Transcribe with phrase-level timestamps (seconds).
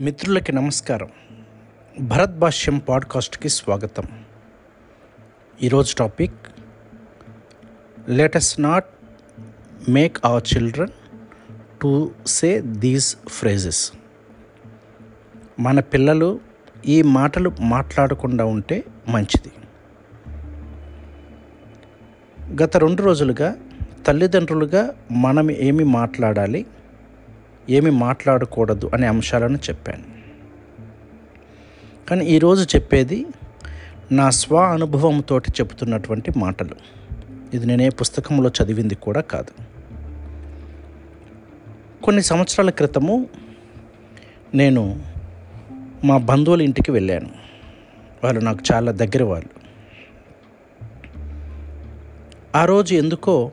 [0.00, 1.08] మిత్రులకి నమస్కారం.
[2.00, 4.04] భరత్ భాష్యం పాడ్కాస్ట్కి స్వాగతం.
[5.62, 6.34] ఈరోజు topic
[8.08, 8.84] let us not
[9.88, 10.88] make our children
[11.82, 13.92] to say these phrases
[15.60, 16.40] మన పిల్లలు
[16.86, 19.52] ఈ మాటలు మాట్లాడకుండా ఉంటే మంచిది.
[22.62, 23.56] గత రెండు రోజులుగా
[24.06, 26.66] తల్లిదండ్రులుగా మనం ఏమి మాట్లాడాలి?
[27.68, 30.20] ఏమి మాట్లాడకూడదు అనే అంశాలను చెప్పాను.
[32.08, 33.26] కానీ ఈరోజు చెప్పేది
[34.12, 36.74] నా స్వ అనుభవంతో చెబుతున్నటువంటి మాటలు.
[37.54, 39.62] ఇది నేనే పుస్తకంలో చదివింది కూడా కాదు.
[42.02, 43.26] కొన్ని సంవత్సరాల క్రితము
[44.54, 45.02] నేను
[46.04, 47.30] మా బంధువుల ఇంటికి వెళ్ళాను.
[48.24, 49.60] వాళ్ళు నాకు చాలా దగ్గర వాళ్ళు.
[52.56, 53.52] ఆ రోజు ఎందుకో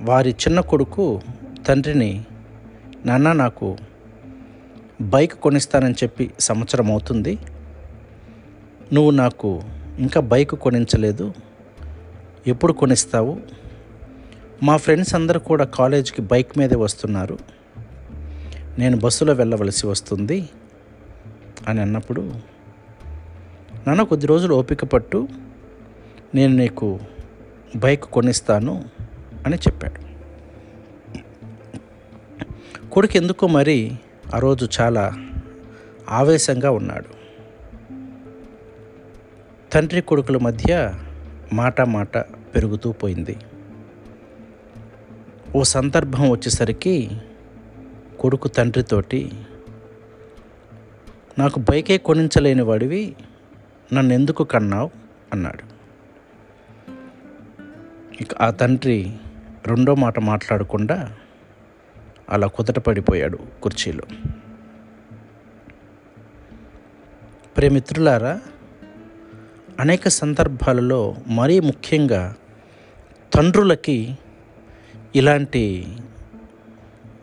[0.00, 1.20] వారి చిన్న కొడుకు
[1.66, 2.24] తండ్రిని
[3.06, 3.78] నాన్న నాకు
[5.00, 7.38] బైక్ కొనిస్తానని చెప్పి సంవత్సరం అవుతుంది.
[8.92, 9.62] నువ్వు నాకు
[9.98, 11.34] ఇంకా బైక్ కొనించలేదు.
[12.46, 13.40] ఎప్పుడు కొనిస్తావు?
[14.62, 17.38] మా ఫ్రెండ్స్ అందరూ కూడా కాలేజీకి బైక్ మీదే వస్తున్నారు.
[18.78, 20.48] నేను బస్సులో వెళ్ళవలసి వస్తుంది
[21.68, 22.34] అని అన్నప్పుడు
[23.86, 25.28] నాన్న కొద్ది రోజులు ఓపిక పట్టు.
[26.34, 27.00] నేను నీకు
[27.76, 28.84] బైక్ కొనిస్తాను
[29.46, 30.09] అని చెప్పాడు.
[32.92, 33.92] కొడుకు ఎందుకో మరి
[34.34, 35.12] ఆ రోజు చాలా
[36.08, 37.20] ఆవేశంగా ఉన్నాడు.
[39.72, 40.94] తండ్రి కొడుకుల మధ్య
[41.52, 42.18] మాట మాట
[42.54, 43.36] పెరుగుతూ పోయింది.
[45.56, 47.10] ఓ సందర్భం వచ్చేసరికి
[48.20, 49.32] కొడుకు తండ్రితోటి
[51.38, 53.16] నాకు బైకే కొనించలేని వాడివి
[53.92, 54.90] నన్ను ఎందుకు కన్నావు?
[55.32, 55.80] అన్నాడు.
[58.22, 59.12] ఇక ఆ తండ్రి
[59.66, 61.16] రెండో మాట మాట్లాడకుండా
[62.30, 64.02] అలా కుదట పడిపోయాడు కుర్చీలో.
[67.56, 68.40] ప్రేమిత్రులారా
[69.80, 72.36] అనేక సందర్భాలలో మరీ ముఖ్యంగా
[73.34, 74.18] తండ్రులకి
[75.16, 75.96] ఇలాంటి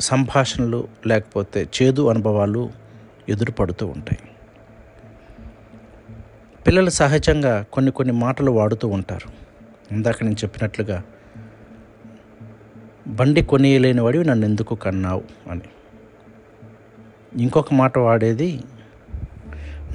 [0.00, 2.70] సంభాషణలు లేకపోతే చేదు అనుభవాలు
[3.28, 4.18] ఎదురుపడుతూ ఉంటాయి.
[6.66, 9.32] పిల్లలు సహజంగా కొన్ని కొన్ని మాటలు వాడుతూ ఉంటారు.
[9.94, 11.02] ఇందాక నేను చెప్పినట్లుగా
[13.06, 15.60] బండి కొనియలేని వాడివి నన్ను ఎందుకు కన్నావు అని.
[17.42, 18.60] ఇంకొక మాట వాడేది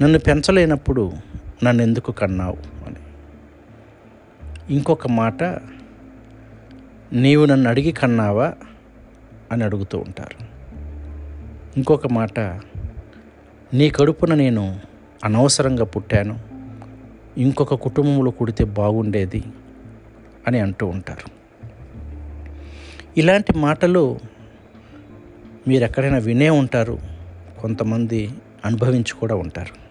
[0.02, 1.12] నన్ను పెంచలేనప్పుడు
[1.64, 2.56] నన్ను ఎందుకు కన్నావు
[2.86, 2.96] అని.
[4.74, 5.42] ఇంకొక మాట
[7.12, 8.54] నీవు నన్ను అడిగి కన్నావా?
[9.52, 10.44] అని అడుగుతూ ఉంటారు.
[11.76, 12.40] ఇంకొక మాట
[13.74, 14.80] నీ కడుపున నేను
[15.24, 16.38] అనవసరంగా పుట్టాను.
[17.38, 19.44] ఇంకొక కుటుంబంలో కుడితే బాగుండేది
[20.46, 21.39] అని అంటూ ఉంటారు.
[23.16, 24.18] ఇలాంటి మాటలు
[25.68, 26.98] మీరు ఎక్కడైనా వినే ఉంటారు.
[27.60, 28.30] కొంతమంది
[28.64, 29.90] అనుభవించి కూడా ఉంటారు.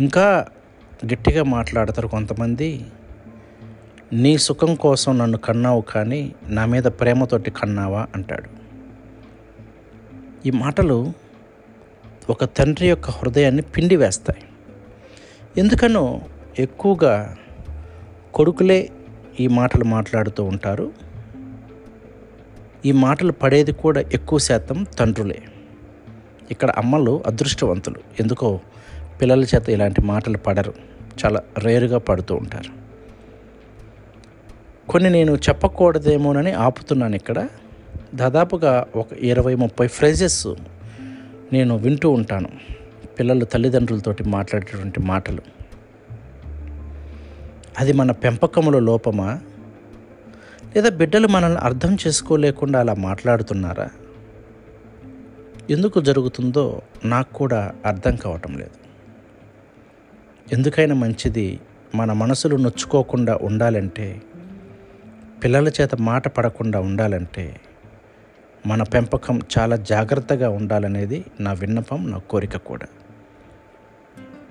[0.00, 0.46] ఇంకా
[1.06, 2.86] గట్టిగా మాట్లాడతారు కొంతమంది
[4.12, 8.06] నీ సుఖం కోసం నన్ను కన్నావు కానీ నా మీద ప్రేమతోటి కన్నావా?
[8.14, 8.48] అంటాడు.
[10.46, 11.12] ఈ మాటలు
[12.30, 14.44] ఒక తండ్రి యొక్క హృదయాన్ని పిండి వేస్తాయి.
[15.60, 16.20] ఎందుకనో
[16.58, 17.36] ఎక్కువగా
[18.34, 18.90] కొడుకులే
[19.40, 21.03] ఈ మాటలు మాట్లాడుతూ ఉంటారు.
[22.86, 25.42] ఈ మాటలు పడేది కూడా ఎక్కువ శాతం తండ్రులే.
[26.50, 27.96] ఇక్కడ అమ్మలు అదృష్టవంతులు.
[28.20, 28.60] ఎందుకో
[29.20, 30.74] పిల్లల చేత ఇలాంటి మాటలు పడరు.
[31.24, 32.84] చాలా రేరుగా పడుతూ ఉంటారు.
[34.90, 37.48] కొన్ని నేను చెప్పకూడదేమోనని ఆపుతున్నాను ఇక్కడ.
[38.14, 40.46] దాదాపుగా ఒక ఇరవై ముప్పై ఫ్రేజెస్
[41.52, 42.48] నేను వింటూ ఉంటాను.
[43.18, 45.40] పిల్లలు తల్లిదండ్రులతోటి మాట్లాడేటువంటి మాటలు.
[47.78, 49.40] అది మన పెంపకములో లోపమా?
[50.76, 53.90] లేదా బిడ్డలు మనల్ని అర్థం చేసుకోలేకుండా అలా మాట్లాడుతున్నారా?
[55.70, 58.84] ఎందుకు జరుగుతుందో నాకు కూడా అర్థం కావటం లేదు.
[60.52, 61.60] ఎందుకైనా మంచిది
[61.94, 64.22] మన మనసులు నొచ్చుకోకుండా ఉండాలంటే
[65.44, 67.60] పిల్లల చేత మాట పడకుండా ఉండాలంటే
[68.66, 72.86] మన పెంపకం చాలా జాగ్రత్తగా ఉండాలనేది నా విన్నపం నా కోరిక కూడా.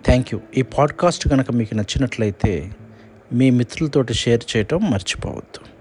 [0.06, 0.40] Thank you.
[0.58, 2.72] ఈ పాడ్కాస్ట్ కనుక మీకు నచ్చినట్లయితే
[3.34, 5.73] మీ మిత్రులతోటి షేర్ చేయటం మర్చిపోవద్దు.